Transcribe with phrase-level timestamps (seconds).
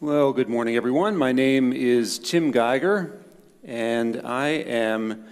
[0.00, 1.16] Well, good morning, everyone.
[1.16, 3.18] My name is Tim Geiger,
[3.64, 5.24] and I am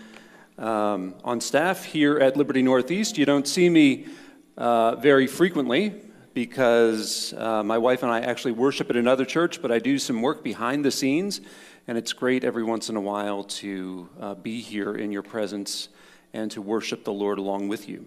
[0.58, 3.16] um, on staff here at Liberty Northeast.
[3.16, 4.08] You don't see me
[4.56, 5.94] uh, very frequently
[6.34, 10.20] because uh, my wife and I actually worship at another church, but I do some
[10.20, 11.40] work behind the scenes,
[11.86, 15.90] and it's great every once in a while to uh, be here in your presence
[16.32, 18.06] and to worship the Lord along with you.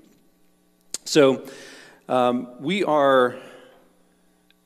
[1.06, 1.48] So,
[2.10, 3.38] um, we are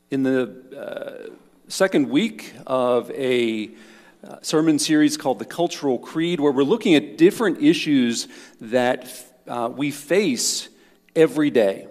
[0.09, 1.33] in the uh,
[1.73, 3.67] second week of a
[4.23, 8.27] uh, sermon series called The Cultural Creed, where we're looking at different issues
[8.61, 9.11] that
[9.47, 10.69] uh, we face
[11.15, 11.87] every day,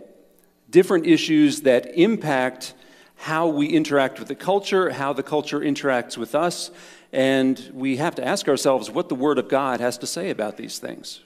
[0.70, 2.74] different issues that impact
[3.16, 6.70] how we interact with the culture, how the culture interacts with us,
[7.12, 10.56] and we have to ask ourselves what the Word of God has to say about
[10.56, 11.22] these things.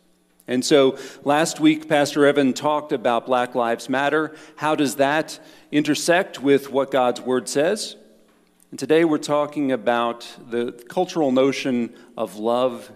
[0.48, 4.34] And so last week, Pastor Evan talked about Black Lives Matter.
[4.56, 5.38] How does that
[5.70, 7.96] intersect with what God's Word says?
[8.76, 12.92] And today we're talking about the cultural notion of love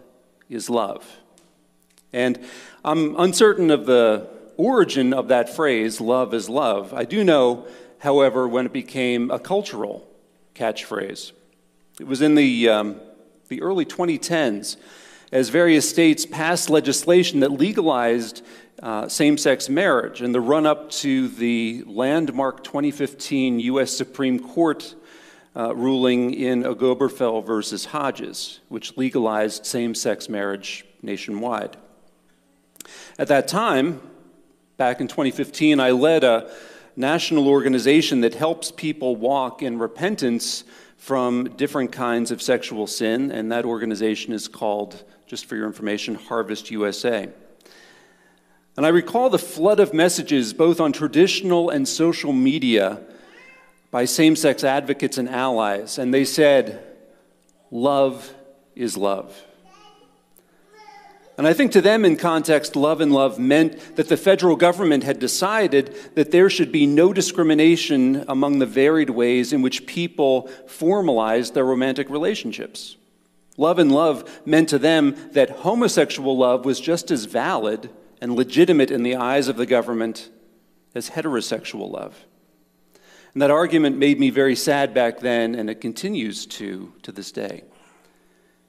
[0.50, 1.10] is love.
[2.12, 2.38] And
[2.84, 6.92] I'm uncertain of the origin of that phrase, love is love.
[6.92, 7.66] I do know,
[8.00, 10.06] however, when it became a cultural
[10.54, 11.32] catchphrase.
[11.98, 13.00] It was in the, um,
[13.48, 14.76] the early 2010s
[15.32, 18.44] as various states passed legislation that legalized
[18.82, 23.96] uh, same sex marriage in the run up to the landmark 2015 U.S.
[23.96, 24.94] Supreme Court
[25.56, 31.76] uh, ruling in Obergefell versus Hodges, which legalized same sex marriage nationwide.
[33.18, 34.00] At that time,
[34.76, 36.50] back in 2015, I led a
[36.96, 40.64] national organization that helps people walk in repentance
[40.96, 46.14] from different kinds of sexual sin, and that organization is called, just for your information,
[46.14, 47.28] Harvest USA.
[48.76, 53.00] And I recall the flood of messages, both on traditional and social media,
[53.90, 56.84] by same sex advocates and allies, and they said,
[57.70, 58.34] Love
[58.74, 59.44] is love.
[61.40, 65.04] And I think to them, in context, love and love meant that the federal government
[65.04, 70.50] had decided that there should be no discrimination among the varied ways in which people
[70.66, 72.96] formalize their romantic relationships.
[73.56, 77.88] Love and love meant to them that homosexual love was just as valid
[78.20, 80.28] and legitimate in the eyes of the government
[80.94, 82.26] as heterosexual love.
[83.32, 87.30] And that argument made me very sad back then, and it continues to to this
[87.30, 87.64] day.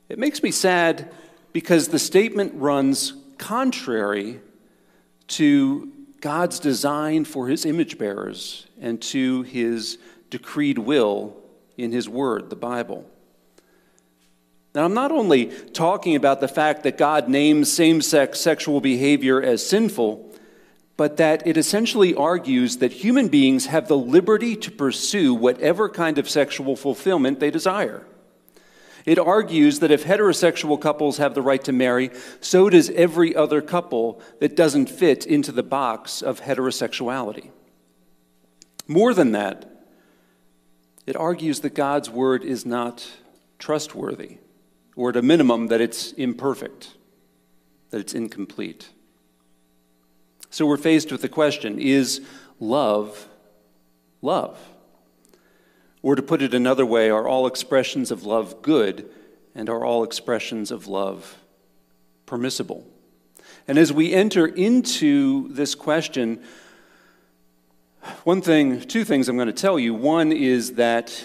[0.08, 1.12] It makes me sad
[1.54, 4.40] because the statement runs contrary
[5.28, 9.98] to God's design for his image bearers and to his
[10.30, 11.36] decreed will
[11.78, 13.10] in his word, the Bible.
[14.74, 19.42] Now, I'm not only talking about the fact that God names same sex sexual behavior
[19.42, 20.31] as sinful,
[20.98, 26.18] but that it essentially argues that human beings have the liberty to pursue whatever kind
[26.18, 28.06] of sexual fulfillment they desire.
[29.06, 33.62] It argues that if heterosexual couples have the right to marry, so does every other
[33.62, 37.50] couple that doesn't fit into the box of heterosexuality.
[38.88, 39.86] More than that,
[41.08, 43.10] it argues that God's word is not
[43.58, 44.38] trustworthy,
[44.96, 46.92] or at a minimum, that it's imperfect,
[47.90, 48.90] that it's incomplete.
[50.52, 52.22] So we're faced with the question is
[52.60, 53.28] love
[54.22, 54.58] love?
[56.02, 59.10] Or to put it another way, are all expressions of love good
[59.54, 61.38] and are all expressions of love
[62.26, 62.86] permissible?
[63.68, 66.44] And as we enter into this question,
[68.24, 69.94] one thing, two things I'm going to tell you.
[69.94, 71.24] One is that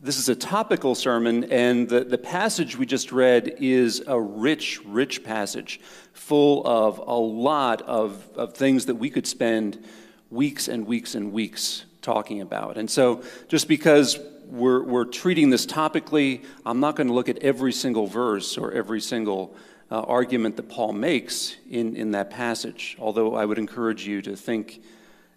[0.00, 4.80] this is a topical sermon, and the, the passage we just read is a rich,
[4.84, 5.80] rich passage
[6.12, 9.82] full of a lot of, of things that we could spend
[10.30, 12.76] weeks and weeks and weeks talking about.
[12.76, 17.38] And so, just because we're, we're treating this topically, I'm not going to look at
[17.38, 19.56] every single verse or every single
[19.90, 24.36] uh, argument that Paul makes in, in that passage, although I would encourage you to
[24.36, 24.82] think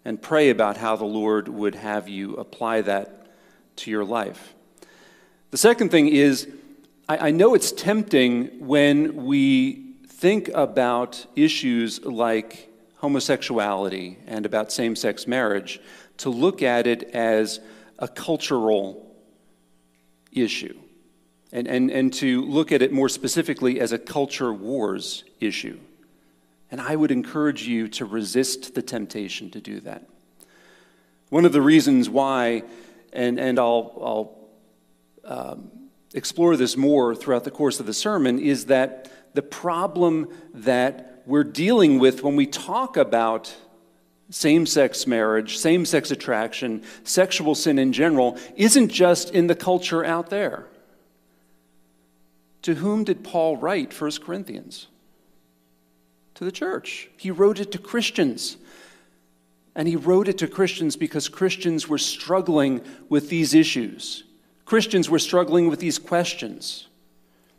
[0.04, 3.19] and pray about how the Lord would have you apply that
[3.80, 4.54] to your life.
[5.50, 6.48] The second thing is,
[7.08, 14.94] I, I know it's tempting when we think about issues like homosexuality and about same
[14.94, 15.80] sex marriage
[16.18, 17.60] to look at it as
[17.98, 19.06] a cultural
[20.32, 20.78] issue
[21.52, 25.78] and, and, and to look at it more specifically as a culture wars issue.
[26.70, 30.06] And I would encourage you to resist the temptation to do that.
[31.30, 32.62] One of the reasons why
[33.12, 34.38] and, and I'll,
[35.26, 35.70] I'll um,
[36.14, 41.44] explore this more throughout the course of the sermon, is that the problem that we're
[41.44, 43.54] dealing with when we talk about
[44.30, 50.04] same sex marriage, same sex attraction, sexual sin in general, isn't just in the culture
[50.04, 50.66] out there.
[52.62, 54.86] To whom did Paul write 1 Corinthians?
[56.34, 57.10] To the church.
[57.16, 58.56] He wrote it to Christians.
[59.80, 64.24] And he wrote it to Christians because Christians were struggling with these issues.
[64.66, 66.86] Christians were struggling with these questions.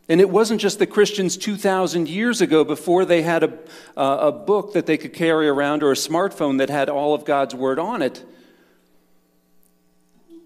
[0.08, 3.58] And it wasn't just the Christians 2,000 years ago before they had a,
[3.96, 7.56] a book that they could carry around or a smartphone that had all of God's
[7.56, 8.24] word on it.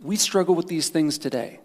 [0.01, 1.61] We struggle with these things today.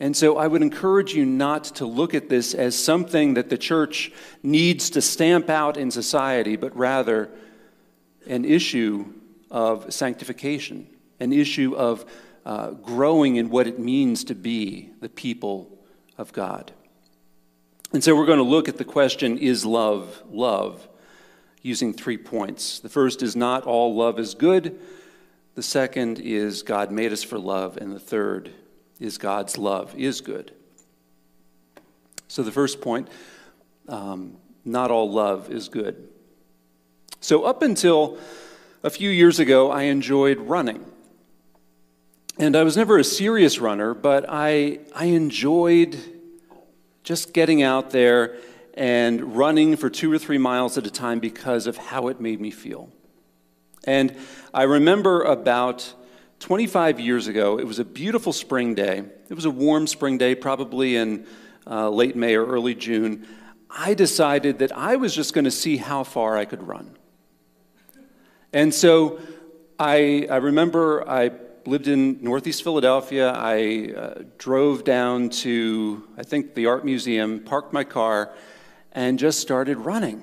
[0.00, 3.56] And so I would encourage you not to look at this as something that the
[3.56, 4.10] church
[4.42, 7.30] needs to stamp out in society, but rather
[8.26, 9.06] an issue
[9.50, 10.86] of sanctification,
[11.20, 12.04] an issue of
[12.44, 15.78] uh, growing in what it means to be the people
[16.18, 16.72] of God.
[17.92, 20.88] And so we're going to look at the question is love love?
[21.62, 22.80] Using three points.
[22.80, 24.78] The first is not all love is good.
[25.54, 27.76] The second is God made us for love.
[27.76, 28.50] And the third
[29.00, 30.52] is God's love is good.
[32.28, 33.08] So the first point
[33.88, 36.08] um, not all love is good.
[37.24, 38.18] So, up until
[38.82, 40.84] a few years ago, I enjoyed running.
[42.38, 45.96] And I was never a serious runner, but I, I enjoyed
[47.02, 48.36] just getting out there
[48.74, 52.42] and running for two or three miles at a time because of how it made
[52.42, 52.90] me feel.
[53.84, 54.14] And
[54.52, 55.94] I remember about
[56.40, 59.02] 25 years ago, it was a beautiful spring day.
[59.30, 61.26] It was a warm spring day, probably in
[61.66, 63.26] uh, late May or early June.
[63.70, 66.98] I decided that I was just going to see how far I could run.
[68.54, 69.18] And so
[69.80, 71.32] I, I remember I
[71.66, 73.32] lived in Northeast Philadelphia.
[73.32, 78.32] I uh, drove down to, I think, the art museum, parked my car,
[78.92, 80.22] and just started running.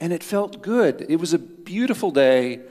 [0.00, 1.06] And it felt good.
[1.08, 2.62] It was a beautiful day.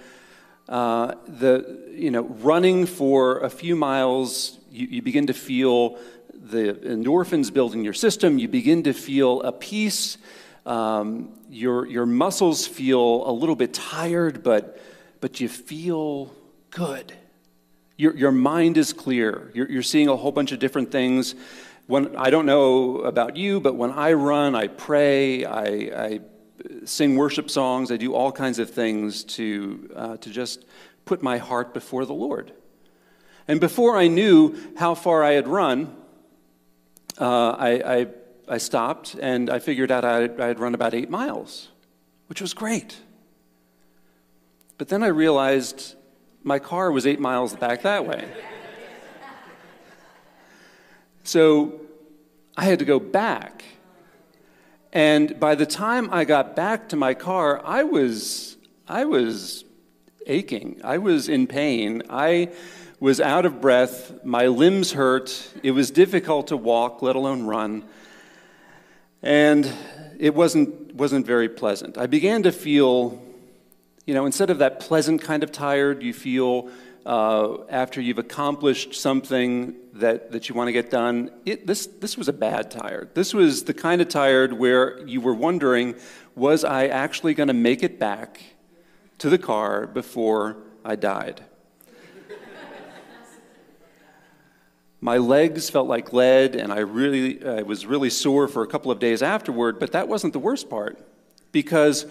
[0.68, 5.98] Uh, the, you know, running for a few miles, you, you begin to feel
[6.34, 8.38] the endorphins building your system.
[8.38, 10.18] You begin to feel a peace.
[10.66, 14.82] Um, your, your muscles feel a little bit tired, but
[15.20, 16.34] but you feel
[16.70, 17.14] good.
[17.98, 19.52] Your, your mind is clear.
[19.54, 21.36] You're, you're seeing a whole bunch of different things.
[21.88, 26.20] When, I don't know about you, but when I run, I pray, I, I
[26.86, 30.66] sing worship songs, I do all kinds of things to, uh, to just
[31.06, 32.52] put my heart before the Lord.
[33.48, 35.96] And before I knew how far I had run,
[37.20, 38.08] uh, I, I,
[38.48, 41.70] I, stopped and I figured out I had, I had run about eight miles,
[42.28, 42.98] which was great.
[44.78, 45.96] But then I realized
[46.44, 48.28] my car was eight miles back that way.
[51.24, 51.82] So
[52.56, 53.64] I had to go back.
[54.94, 58.58] And by the time I got back to my car, I was,
[58.88, 59.66] I was
[60.26, 60.80] aching.
[60.84, 62.04] I was in pain.
[62.10, 62.52] I
[63.00, 64.24] was out of breath.
[64.24, 65.54] My limbs hurt.
[65.64, 67.84] It was difficult to walk, let alone run.
[69.22, 69.72] And
[70.20, 71.98] it wasn't, wasn't very pleasant.
[71.98, 73.22] I began to feel
[74.08, 76.70] you know, instead of that pleasant kind of tired you feel
[77.06, 82.18] uh, after you've accomplished something that, that you want to get done, it, this, this
[82.18, 83.14] was a bad tired.
[83.16, 85.96] This was the kind of tired where you were wondering,
[86.36, 88.42] was I actually going to make it back
[89.18, 90.56] to the car before
[90.86, 91.44] I died?
[95.02, 98.90] My legs felt like lead, and I really I was really sore for a couple
[98.90, 100.98] of days afterward, but that wasn't the worst part
[101.52, 102.06] because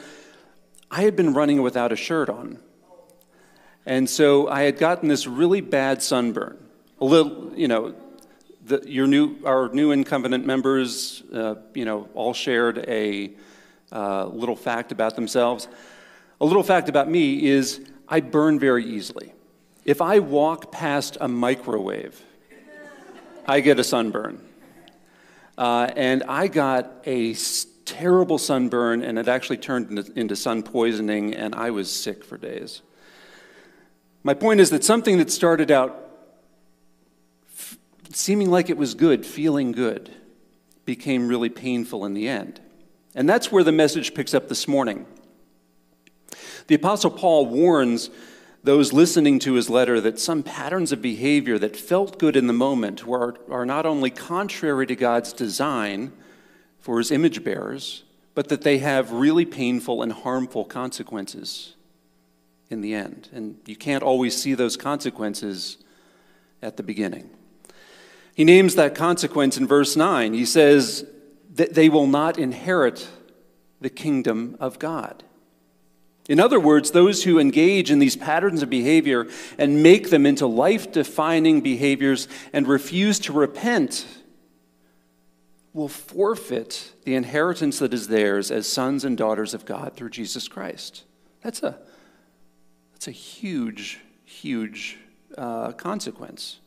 [0.90, 2.59] I had been running without a shirt on.
[3.85, 6.59] And so I had gotten this really bad sunburn.
[7.00, 7.95] A little, you know,
[8.64, 13.33] the, your new, our new incumbent members, uh, you know, all shared a
[13.93, 15.69] uh, little fact about themselves.
[16.40, 19.33] A little fact about me is I burn very easily.
[19.85, 22.21] If I walk past a microwave,
[23.47, 24.43] I get a sunburn.
[25.57, 27.35] Uh, and I got a
[27.87, 32.83] terrible sunburn, and it actually turned into, sun poisoning, and I was sick for days.
[34.23, 36.11] My point is that something that started out
[37.49, 37.78] f-
[38.11, 40.11] seeming like it was good, feeling good,
[40.85, 42.61] became really painful in the end.
[43.14, 45.07] And that's where the message picks up this morning.
[46.66, 48.11] The Apostle Paul warns
[48.64, 52.52] those listening to his letter that some patterns of behavior that felt good in the
[52.52, 56.12] moment were, are not only contrary to God's design,
[56.87, 58.05] for his image bearers,
[58.37, 61.75] but that they have really painful and harmful consequences
[62.71, 63.28] in the end.
[63.33, 65.78] And you can't always see those consequences
[66.62, 67.28] at the beginning.
[68.37, 70.33] He names that consequence in verse 9.
[70.33, 71.05] He says
[71.57, 73.09] that they will not inherit
[73.81, 75.25] the kingdom of God.
[76.28, 79.26] In other words, those who engage in these patterns of behavior
[79.59, 84.07] and make them into life defining behaviors and refuse to repent
[85.76, 90.49] will forfeit the inheritance that is theirs as sons and daughters of God through Jesus
[90.49, 91.04] Christ.
[91.42, 91.78] That's a,
[92.95, 94.97] that's a huge, huge
[95.37, 96.61] uh, consequence.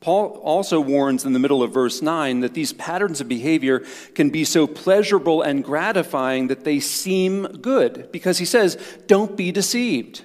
[0.00, 3.82] Paul also warns in the middle of verse 9 that these patterns of behavior
[4.14, 8.76] can be so pleasurable and gratifying that they seem good, because he says,
[9.06, 10.22] Don't be deceived.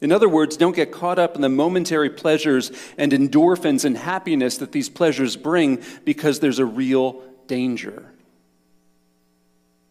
[0.00, 4.58] In other words, don't get caught up in the momentary pleasures and endorphins and happiness
[4.58, 8.12] that these pleasures bring, because there's a real danger.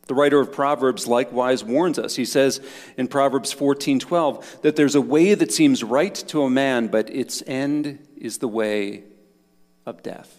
[0.08, 2.16] The writer of Proverbs likewise warns us.
[2.16, 2.62] He says
[2.96, 7.44] in Proverbs 14:12 that there's a way that seems right to a man, but its
[7.46, 9.04] end is the way
[9.86, 10.37] of death.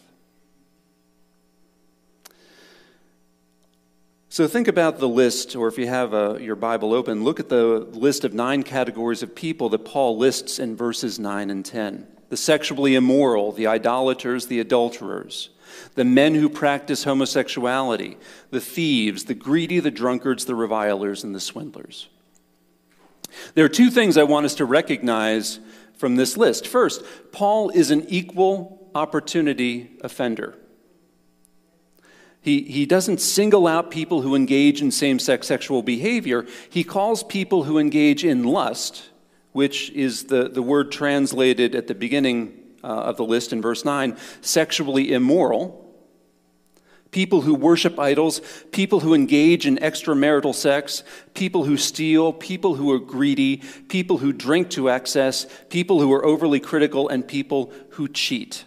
[4.31, 7.49] So think about the list, or if you have uh, your Bible open, look at
[7.49, 12.07] the list of nine categories of people that Paul lists in verses 9 and 10
[12.29, 15.49] the sexually immoral, the idolaters, the adulterers
[15.95, 18.17] the men who practice homosexuality,
[18.51, 22.09] the thieves, the greedy, the drunkards, the revilers, and the swindlers.
[23.55, 25.61] There are two things I want us to recognize
[25.97, 26.67] from this list.
[26.67, 30.57] First, Paul is an equal opportunity offender.
[32.41, 36.47] He, he doesn't single out people who engage in same sex sexual behavior.
[36.71, 39.11] He calls people who engage in lust,
[39.53, 43.85] which is the, the word translated at the beginning uh, of the list in verse
[43.85, 45.85] 9 sexually immoral,
[47.11, 48.41] people who worship idols,
[48.71, 51.03] people who engage in extramarital sex,
[51.35, 56.25] people who steal, people who are greedy, people who drink to excess, people who are
[56.25, 58.65] overly critical, and people who cheat.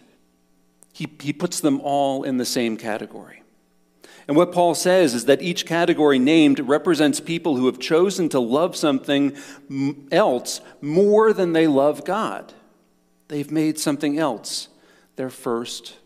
[0.92, 3.41] He, he puts them all in the same category.
[4.28, 8.40] And what Paul says is that each category named represents people who have chosen to
[8.40, 9.36] love something
[10.10, 12.52] else more than they love God.
[13.28, 14.68] They've made something else
[15.16, 15.96] their first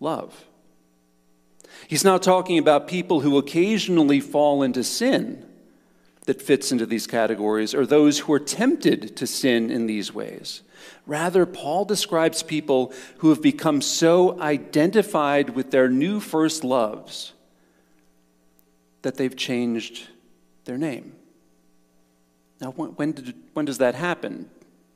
[0.00, 0.44] love.
[1.88, 5.44] He's not talking about people who occasionally fall into sin
[6.26, 10.62] that fits into these categories or those who are tempted to sin in these ways.
[11.06, 17.32] Rather, Paul describes people who have become so identified with their new first loves
[19.04, 20.08] that they've changed
[20.64, 21.14] their name.
[22.60, 24.50] Now, when, did, when does that happen?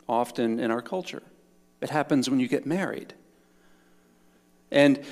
[0.08, 1.22] Often in our culture.
[1.80, 3.12] It happens when you get married.
[4.70, 5.04] And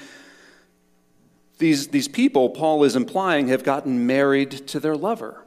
[1.59, 5.45] these, these people, Paul is implying, have gotten married to their lover.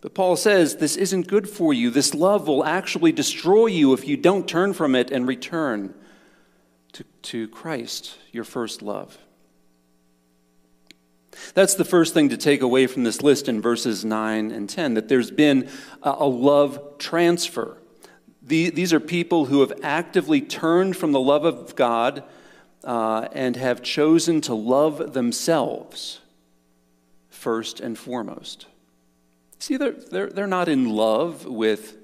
[0.00, 1.90] But Paul says this isn't good for you.
[1.90, 5.94] This love will actually destroy you if you don't turn from it and return
[6.92, 9.18] to, to Christ, your first love.
[11.54, 14.94] That's the first thing to take away from this list in verses 9 and 10
[14.94, 15.68] that there's been
[16.02, 17.76] a, love transfer.
[18.42, 22.24] These are people who have actively turned from the love of God
[22.84, 26.20] uh, and have chosen to love themselves
[27.28, 28.66] first and foremost.
[29.58, 31.96] See, they're, they're, they're not in love with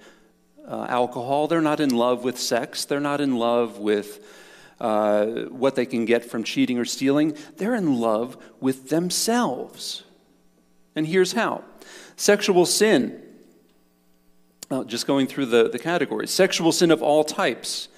[0.66, 4.24] uh, alcohol, they're not in love with sex, they're not in love with
[4.81, 7.37] uh, what they can get from cheating or stealing.
[7.57, 10.02] They're in love with themselves.
[10.97, 11.64] And here's how
[12.16, 13.21] sexual sin
[14.71, 16.31] uh, just going through the, the categories.
[16.31, 17.88] Sexual sin of all types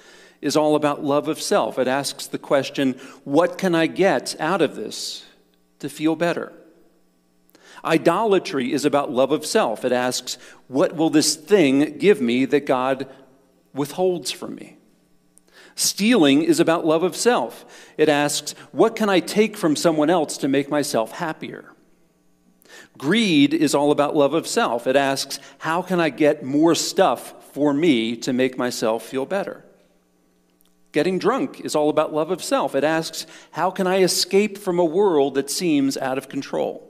[0.42, 1.78] is all about love of self.
[1.78, 2.92] It asks the question,
[3.24, 5.24] what can I get out of this
[5.78, 6.52] to feel better?
[7.84, 9.84] Idolatry is about love of self.
[9.84, 13.08] It asks, what will this thing give me that God
[13.72, 14.75] withholds from me?
[15.76, 17.66] Stealing is about love of self.
[17.98, 21.74] It asks, what can I take from someone else to make myself happier?
[22.96, 24.86] Greed is all about love of self.
[24.86, 29.64] It asks, how can I get more stuff for me to make myself feel better?
[30.92, 32.74] Getting drunk is all about love of self.
[32.74, 36.85] It asks, how can I escape from a world that seems out of control?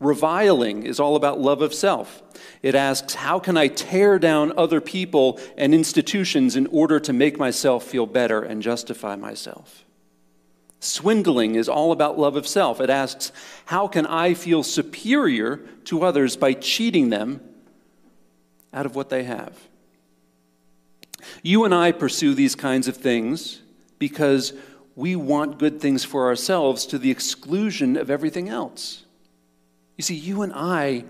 [0.00, 2.22] Reviling is all about love of self.
[2.62, 7.38] It asks, how can I tear down other people and institutions in order to make
[7.38, 9.84] myself feel better and justify myself?
[10.80, 12.80] Swindling is all about love of self.
[12.80, 13.32] It asks,
[13.66, 17.42] How can I feel superior to others by cheating them
[18.72, 19.68] out of what they have?
[21.42, 23.60] You and I pursue these kinds of things
[23.98, 24.54] because
[24.96, 29.04] we want good things for ourselves to the exclusion of everything else.
[30.00, 31.04] You see, you and I,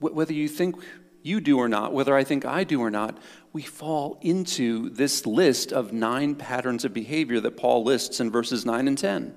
[0.00, 0.82] whether you think
[1.22, 3.18] you do or not, whether I think I do or not,
[3.52, 8.64] we fall into this list of nine patterns of behavior that Paul lists in verses
[8.64, 9.34] 9 and 10.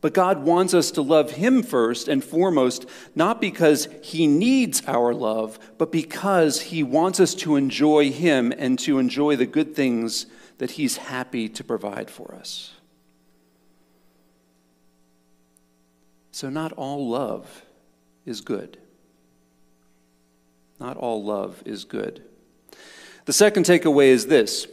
[0.00, 5.14] But God wants us to love Him first and foremost, not because He needs our
[5.14, 10.26] love, but because He wants us to enjoy Him and to enjoy the good things
[10.58, 12.75] that He's happy to provide for us.
[16.36, 17.64] So, not all love
[18.26, 18.76] is good.
[20.78, 22.24] Not all love is good.
[23.24, 24.66] The second takeaway is this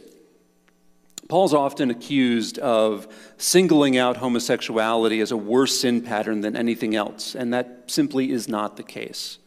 [1.26, 7.34] Paul's often accused of singling out homosexuality as a worse sin pattern than anything else,
[7.34, 9.38] and that simply is not the case.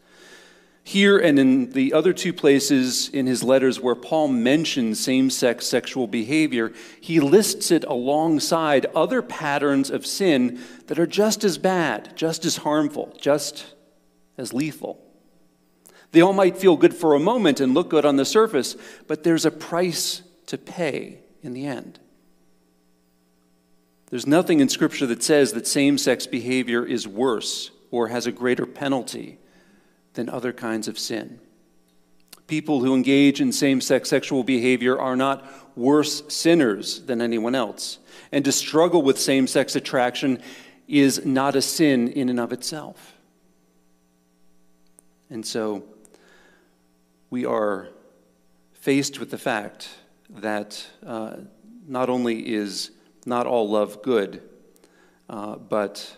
[0.87, 5.67] Here and in the other two places in his letters where Paul mentions same sex
[5.67, 12.15] sexual behavior, he lists it alongside other patterns of sin that are just as bad,
[12.15, 13.73] just as harmful, just
[14.37, 15.03] as lethal.
[16.13, 18.77] They all might feel good for a moment and look good on the surface,
[19.07, 21.99] but there's a price to pay in the end.
[24.09, 28.31] There's nothing in Scripture that says that same sex behavior is worse or has a
[28.31, 29.39] greater penalty
[30.17, 31.39] than other kinds of sin.
[32.47, 35.45] People who engage in same sex sexual behavior are not
[35.77, 37.99] worse sinners than anyone else.
[38.31, 40.41] And to struggle with same sex attraction
[40.87, 43.13] is not a sin in and of itself.
[45.29, 45.83] And so
[47.29, 47.89] we are
[48.73, 49.87] faced with the fact
[50.29, 51.35] that uh,
[51.87, 52.89] not only is
[53.25, 54.41] not all love good,
[55.29, 56.17] uh, but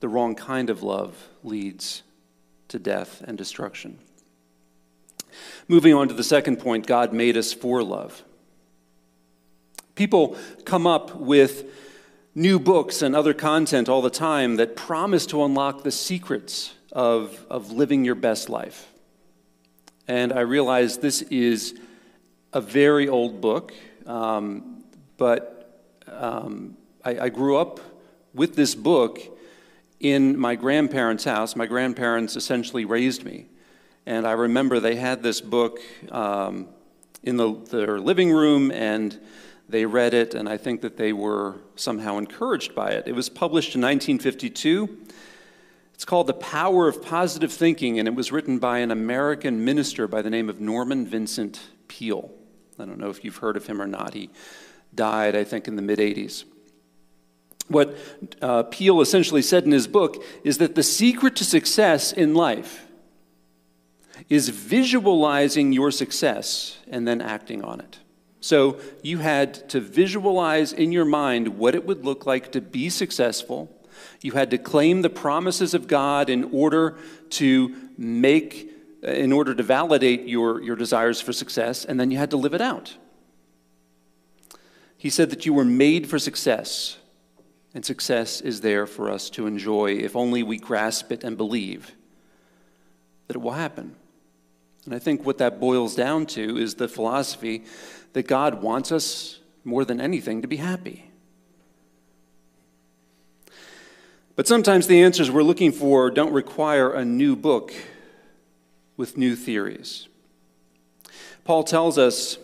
[0.00, 2.02] the wrong kind of love leads
[2.74, 3.98] to death and destruction.
[5.68, 8.24] Moving on to the second point God made us for love.
[9.94, 11.70] People come up with
[12.34, 17.46] new books and other content all the time that promise to unlock the secrets of,
[17.48, 18.90] of living your best life.
[20.08, 21.78] And I realize this is
[22.52, 23.72] a very old book,
[24.04, 24.82] um,
[25.16, 27.78] but um, I, I grew up
[28.34, 29.33] with this book
[30.00, 31.56] in my grandparents' house.
[31.56, 33.46] My grandparents essentially raised me.
[34.06, 36.68] And I remember they had this book um,
[37.22, 39.18] in the, their living room and
[39.68, 43.08] they read it, and I think that they were somehow encouraged by it.
[43.08, 44.98] It was published in 1952.
[45.94, 50.06] It's called The Power of Positive Thinking, and it was written by an American minister
[50.06, 52.30] by the name of Norman Vincent Peale.
[52.78, 54.12] I don't know if you've heard of him or not.
[54.12, 54.30] He
[54.94, 56.44] died, I think, in the mid 80s.
[57.68, 57.96] What
[58.42, 62.86] uh, Peale essentially said in his book is that the secret to success in life
[64.28, 67.98] is visualizing your success and then acting on it.
[68.40, 72.90] So you had to visualize in your mind what it would look like to be
[72.90, 73.74] successful.
[74.20, 76.98] You had to claim the promises of God in order
[77.30, 78.70] to make,
[79.02, 82.52] in order to validate your, your desires for success, and then you had to live
[82.52, 82.96] it out.
[84.98, 86.98] He said that you were made for success.
[87.74, 91.92] And success is there for us to enjoy if only we grasp it and believe
[93.26, 93.96] that it will happen.
[94.84, 97.64] And I think what that boils down to is the philosophy
[98.12, 101.10] that God wants us more than anything to be happy.
[104.36, 107.72] But sometimes the answers we're looking for don't require a new book
[108.96, 110.08] with new theories.
[111.44, 112.38] Paul tells us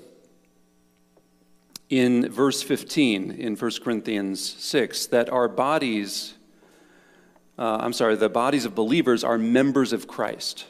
[1.91, 6.35] in verse 15 in 1 Corinthians 6 that our bodies,
[7.59, 10.67] uh, I'm sorry, the bodies of believers are members of Christ.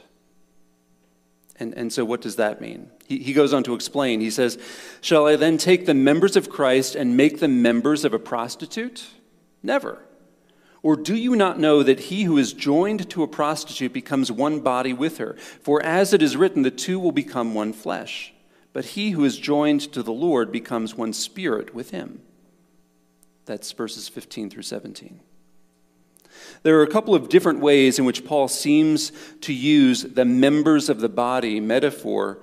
[1.60, 2.90] And, and so, what does that mean?
[3.06, 4.20] He, he goes on to explain.
[4.20, 4.58] He says,
[5.02, 9.06] Shall I then take the members of Christ and make them members of a prostitute?
[9.62, 9.98] Never.
[10.82, 14.60] Or do you not know that he who is joined to a prostitute becomes one
[14.60, 15.36] body with her?
[15.60, 18.32] For as it is written, the two will become one flesh.
[18.72, 22.22] But he who is joined to the Lord becomes one spirit with him.
[23.46, 25.20] That's verses 15 through 17.
[26.62, 30.88] There are a couple of different ways in which Paul seems to use the members
[30.88, 32.38] of the body metaphor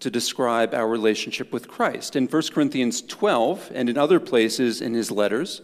[0.00, 2.16] to describe our relationship with Christ.
[2.16, 5.60] In 1 Corinthians 12 and in other places in his letters,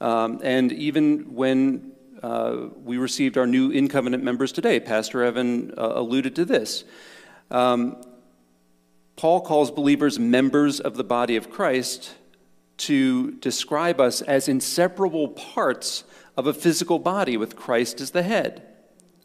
[0.00, 5.74] um, and even when uh, we received our new in covenant members today, Pastor Evan
[5.76, 6.84] uh, alluded to this.
[7.50, 8.02] Um,
[9.16, 12.14] Paul calls believers members of the body of Christ
[12.76, 16.04] to describe us as inseparable parts
[16.36, 18.62] of a physical body with Christ as the head.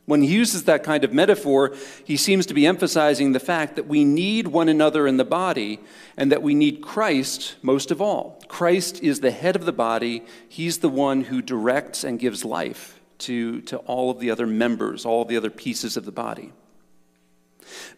[0.06, 3.88] When he uses that kind of metaphor, he seems to be emphasizing the fact that
[3.88, 5.80] we need one another in the body
[6.17, 8.41] and that we need Christ most of all.
[8.47, 12.99] Christ is the head of the body, he's the one who directs and gives life
[13.19, 16.54] to, to all of the other members, all the other pieces of the body.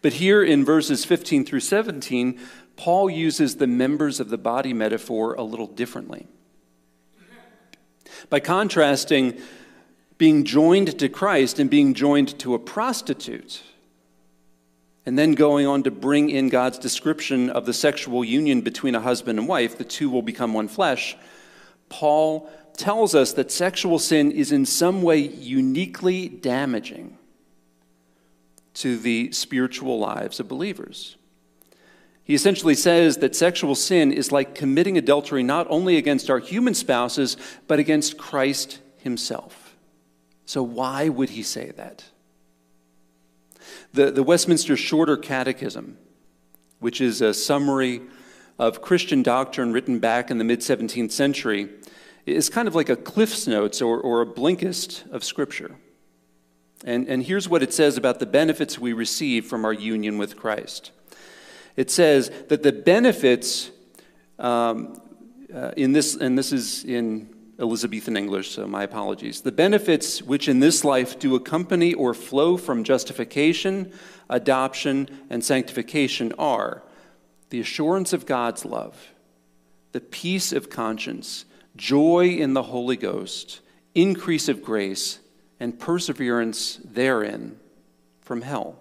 [0.00, 2.38] But here in verses 15 through 17,
[2.76, 6.26] Paul uses the members of the body metaphor a little differently.
[8.30, 9.38] by contrasting
[10.18, 13.62] being joined to Christ and being joined to a prostitute.
[15.04, 19.00] And then going on to bring in God's description of the sexual union between a
[19.00, 21.16] husband and wife, the two will become one flesh.
[21.88, 27.18] Paul tells us that sexual sin is in some way uniquely damaging
[28.74, 31.16] to the spiritual lives of believers.
[32.24, 36.74] He essentially says that sexual sin is like committing adultery not only against our human
[36.74, 39.76] spouses, but against Christ himself.
[40.46, 42.04] So, why would he say that?
[43.92, 45.98] The, the Westminster Shorter Catechism,
[46.78, 48.02] which is a summary
[48.58, 51.68] of Christian doctrine written back in the mid 17th century,
[52.26, 55.76] is kind of like a Cliff's Notes or, or a Blinkist of Scripture.
[56.84, 60.36] And, and here's what it says about the benefits we receive from our union with
[60.36, 60.90] Christ
[61.76, 63.70] it says that the benefits
[64.38, 65.00] um,
[65.54, 69.42] uh, in this, and this is in Elizabethan English, so my apologies.
[69.42, 73.92] The benefits which in this life do accompany or flow from justification,
[74.28, 76.82] adoption, and sanctification are
[77.50, 79.12] the assurance of God's love,
[79.92, 81.44] the peace of conscience,
[81.76, 83.60] joy in the Holy Ghost,
[83.94, 85.20] increase of grace,
[85.62, 87.56] and perseverance therein
[88.20, 88.76] from hell.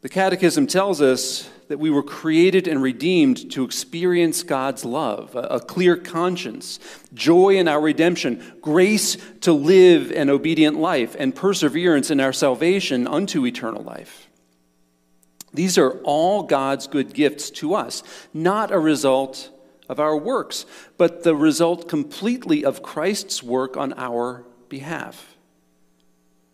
[0.00, 5.60] The Catechism tells us that we were created and redeemed to experience God's love, a
[5.60, 6.80] clear conscience,
[7.14, 13.06] joy in our redemption, grace to live an obedient life, and perseverance in our salvation
[13.06, 14.28] unto eternal life.
[15.54, 18.02] These are all God's good gifts to us,
[18.34, 19.48] not a result
[19.92, 20.64] of our works,
[20.96, 25.36] but the result completely of Christ's work on our behalf.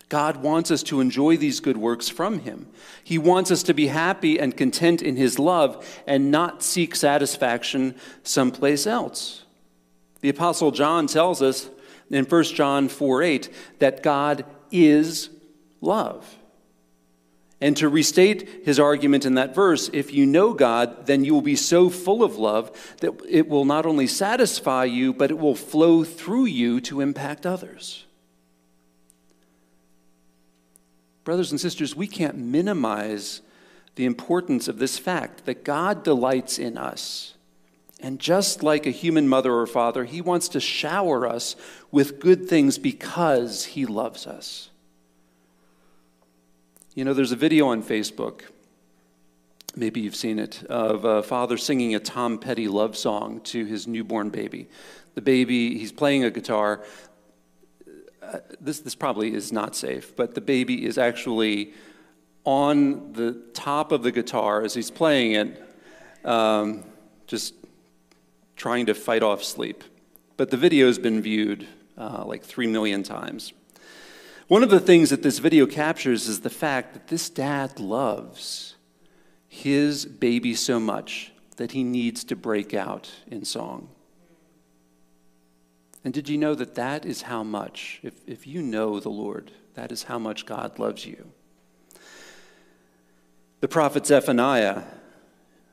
[0.09, 2.67] God wants us to enjoy these good works from Him.
[3.05, 7.95] He wants us to be happy and content in His love and not seek satisfaction
[8.25, 9.45] someplace else.
[10.21, 11.71] The Apostle John tells us
[12.11, 15.31] in 1 John 4 8 that God is
[15.81, 16.38] love.
[17.61, 21.43] And to restate his argument in that verse, if you know God, then you will
[21.43, 25.57] be so full of love that it will not only satisfy you, but it will
[25.57, 28.05] flow through you to impact others.
[31.25, 33.43] Brothers and sisters, we can't minimize
[33.97, 37.35] the importance of this fact that God delights in us.
[38.01, 41.57] And just like a human mother or father, he wants to shower us
[41.91, 44.71] with good things because he loves us.
[46.99, 48.41] You know, there's a video on Facebook,
[49.77, 53.87] maybe you've seen it, of a father singing a Tom Petty love song to his
[53.87, 54.69] newborn baby.
[55.15, 56.85] The baby, he's playing a guitar,
[58.21, 61.73] uh, this, this probably is not safe, but the baby is actually
[62.43, 65.63] on the top of the guitar as he's playing it,
[66.25, 66.83] um,
[67.29, 67.55] just
[68.57, 69.85] trying to fight off sleep.
[70.37, 71.65] But the video has been viewed
[71.97, 73.53] uh, like three million times.
[74.49, 78.77] One of the things that this video captures is the fact that this dad loves
[79.47, 83.91] his baby so much that he needs to break out in song.
[86.03, 89.51] And did you know that that is how much, if, if you know the Lord,
[89.75, 91.31] that is how much God loves you?
[93.61, 94.85] The prophet Zephaniah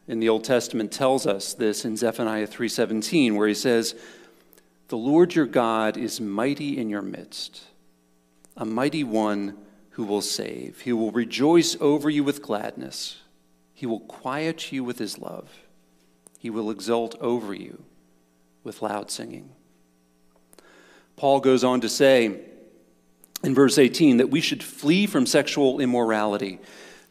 [0.05, 3.95] in the Old Testament tells us this in Zephaniah 3:17 where he says,
[4.89, 7.61] "The Lord your God is mighty in your midst,
[8.57, 9.57] a mighty one
[9.91, 10.81] who will save.
[10.81, 13.21] He will rejoice over you with gladness.
[13.73, 15.49] He will quiet you with his love.
[16.37, 17.83] He will exult over you
[18.63, 19.51] with loud singing."
[21.15, 22.41] Paul goes on to say
[23.43, 26.59] in verse 18 that we should flee from sexual immorality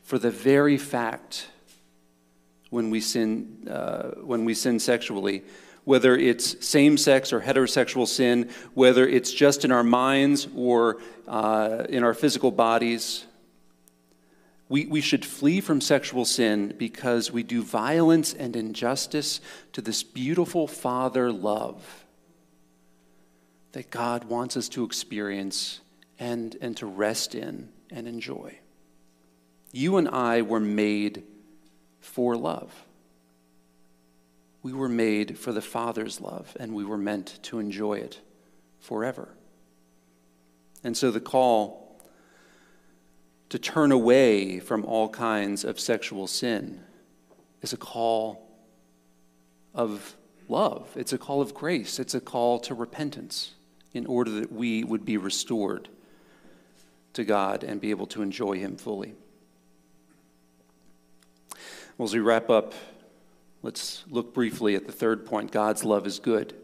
[0.02, 1.48] for the very fact
[2.70, 5.42] when we sin, uh, when we sin sexually,
[5.85, 11.85] whether it's same sex or heterosexual sin, whether it's just in our minds or uh,
[11.88, 13.25] in our physical bodies.
[14.68, 19.40] We, we should flee from sexual sin because we do violence and injustice
[19.73, 22.05] to this beautiful Father love
[23.73, 25.81] that God wants us to experience
[26.18, 28.59] and, and to rest in and enjoy.
[29.73, 31.25] You and I were made
[32.01, 32.73] for love.
[34.64, 38.20] We were made for the Father's love, and we were meant to enjoy it
[38.81, 39.29] forever.
[40.83, 42.00] And so the call
[43.50, 46.81] to turn away from all kinds of sexual sin
[47.61, 48.48] is a call
[49.74, 50.16] of
[50.48, 53.53] love, it's a call of grace, it's a call to repentance
[53.92, 55.90] in order that we would be restored
[57.12, 59.14] to God and be able to enjoy Him fully.
[61.98, 62.72] Well, as we wrap up,
[63.64, 66.55] let's look briefly at the third point God's love is good.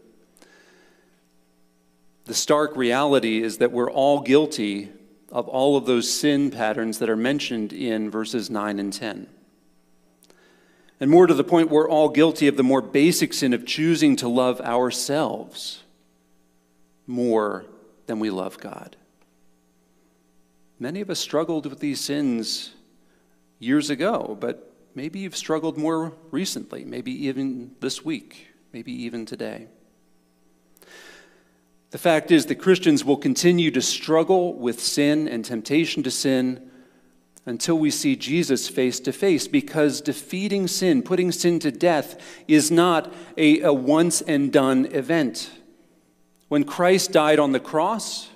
[2.27, 4.91] the stark reality is that we're all guilty
[5.33, 9.27] of all of those sin patterns that are mentioned in verses 9 and 10.
[11.01, 14.15] And more to the point, we're all guilty of the more basic sin of choosing
[14.17, 15.83] to love ourselves
[17.07, 17.65] more
[18.07, 18.97] than we love God.
[20.79, 22.73] Many of us struggled with these sins
[23.59, 29.69] years ago, but maybe you've struggled more recently, maybe even this week, maybe even today.
[31.91, 36.71] The fact is that Christians will continue to struggle with sin and temptation to sin
[37.47, 42.71] until we see Jesus face to face because defeating sin, putting sin to death, is
[42.71, 45.51] not a, a once and done event.
[46.49, 48.29] When Christ died on the cross,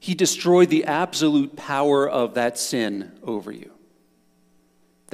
[0.00, 3.73] he destroyed the absolute power of that sin over you.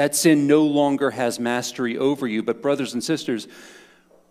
[0.00, 2.42] That sin no longer has mastery over you.
[2.42, 3.46] But, brothers and sisters,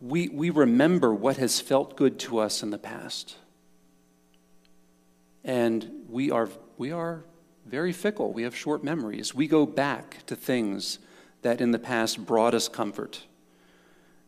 [0.02, 3.36] we, we remember what has felt good to us in the past.
[5.44, 7.24] And we are, we are
[7.68, 8.34] very fickle.
[8.34, 9.36] We have short memories.
[9.36, 10.98] We go back to things
[11.44, 13.28] that in the past brought us comfort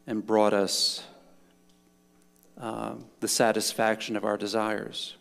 [0.05, 1.03] and brought us
[2.59, 5.15] uh, the satisfaction of our desires.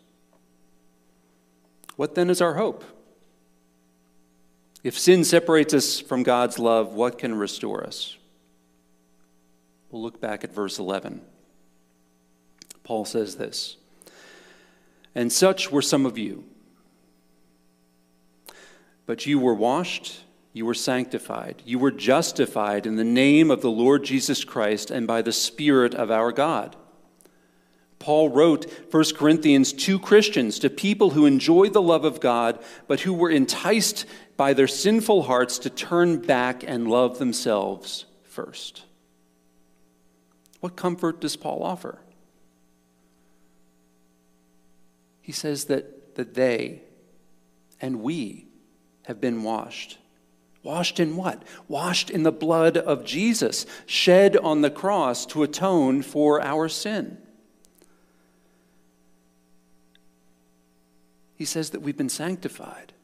[1.96, 2.84] What then is our hope?
[4.82, 8.16] If sin separates us from God's love, what can restore us?
[9.90, 11.20] We'll look back at verse 11.
[12.84, 13.76] Paul says this
[15.14, 16.44] And such were some of you.
[19.06, 20.20] But you were washed,
[20.52, 25.06] you were sanctified, you were justified in the name of the Lord Jesus Christ and
[25.06, 26.76] by the Spirit of our God.
[27.98, 33.00] Paul wrote 1 Corinthians to Christians, to people who enjoyed the love of God, but
[33.00, 34.06] who were enticed
[34.40, 38.84] by their sinful hearts to turn back and love themselves first.
[40.60, 41.98] What comfort does Paul offer?
[45.20, 46.80] He says that, that they
[47.82, 48.46] and we
[49.02, 49.98] have been washed.
[50.62, 51.42] Washed in what?
[51.68, 57.18] Washed in the blood of Jesus, shed on the cross to atone for our sin.
[61.34, 62.94] He says that we've been sanctified.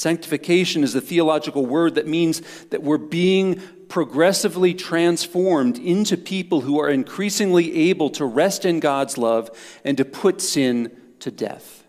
[0.00, 3.60] Sanctification is a theological word that means that we're being
[3.90, 9.50] progressively transformed into people who are increasingly able to rest in God's love
[9.84, 11.84] and to put sin to death.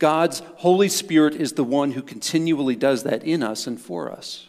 [0.00, 4.48] God's Holy Spirit is the one who continually does that in us and for us.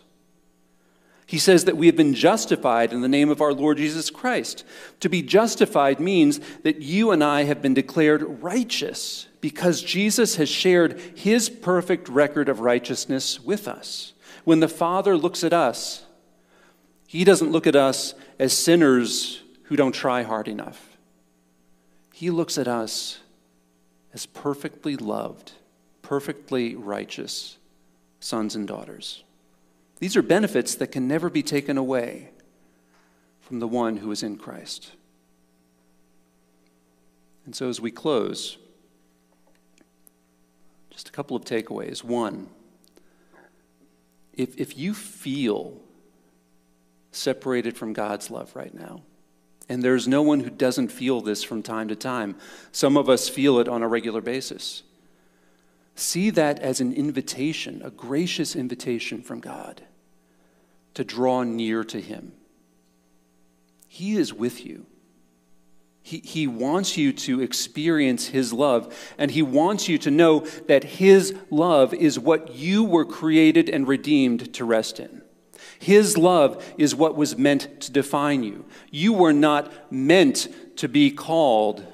[1.31, 4.65] He says that we have been justified in the name of our Lord Jesus Christ.
[4.99, 10.49] To be justified means that you and I have been declared righteous because Jesus has
[10.49, 14.11] shared his perfect record of righteousness with us.
[14.43, 16.03] When the Father looks at us,
[17.07, 20.97] he doesn't look at us as sinners who don't try hard enough.
[22.11, 23.19] He looks at us
[24.13, 25.53] as perfectly loved,
[26.01, 27.57] perfectly righteous
[28.19, 29.23] sons and daughters.
[30.01, 32.31] These are benefits that can never be taken away
[33.39, 34.93] from the one who is in Christ.
[37.45, 38.57] And so, as we close,
[40.89, 42.03] just a couple of takeaways.
[42.03, 42.47] One,
[44.33, 45.77] if, if you feel
[47.11, 49.03] separated from God's love right now,
[49.69, 52.37] and there's no one who doesn't feel this from time to time,
[52.71, 54.81] some of us feel it on a regular basis.
[55.93, 59.83] See that as an invitation, a gracious invitation from God
[60.93, 62.33] to draw near to Him.
[63.87, 64.85] He is with you.
[66.03, 70.83] He, he wants you to experience His love, and He wants you to know that
[70.83, 75.21] His love is what you were created and redeemed to rest in.
[75.79, 78.65] His love is what was meant to define you.
[78.91, 81.85] You were not meant to be called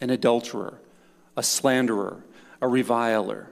[0.00, 0.78] an adulterer,
[1.36, 2.22] a slanderer,
[2.60, 3.50] a reviler.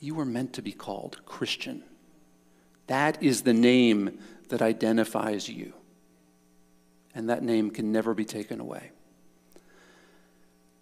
[0.00, 1.82] You were meant to be called Christian.
[2.86, 5.72] That is the name that identifies you
[7.16, 8.90] and that name can never be taken away.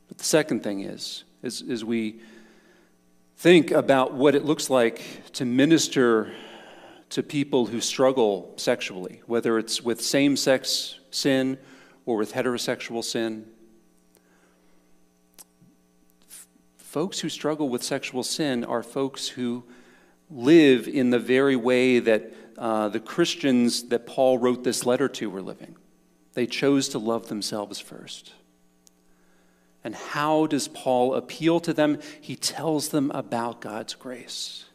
[0.09, 2.20] But the second thing is, is, is we
[3.37, 6.33] think about what it looks like to minister
[7.11, 11.57] to people who struggle sexually, whether it's with same sex sin
[12.05, 13.46] or with heterosexual sin.
[16.29, 16.48] F-
[16.94, 19.64] folks who struggle with sexual sin are folks who
[20.30, 25.28] live in the very way that uh, the Christians that Paul wrote this letter to
[25.28, 25.74] were living.
[26.35, 28.33] They chose to love themselves first.
[29.83, 31.98] And how does Paul appeal to them?
[32.20, 34.66] He tells them about God's grace.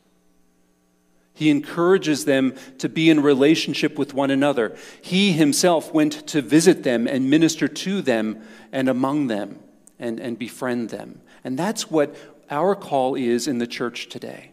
[1.33, 4.75] He encourages them to be in relationship with one another.
[5.01, 8.41] He himself went to visit them and minister to them
[8.73, 9.59] and among them
[9.97, 11.21] and, and befriend them.
[11.43, 12.15] And that's what
[12.49, 14.51] our call is in the church today.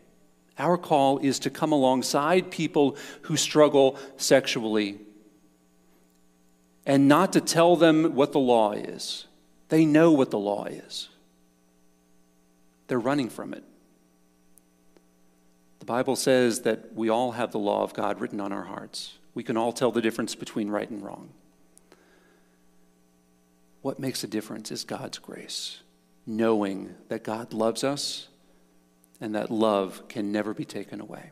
[0.59, 4.99] Our call is to come alongside people who struggle sexually
[6.87, 9.27] and not to tell them what the law is.
[9.69, 11.09] They know what the law is,
[12.87, 13.65] they're running from it.
[15.81, 19.19] The Bible says that we all have the law of God written on our hearts.
[19.35, 21.29] We can all tell the difference between right and wrong.
[23.83, 25.83] What makes a difference is God's grace,
[26.27, 28.29] knowing that God loves us
[29.21, 31.31] and that love can never be taken away.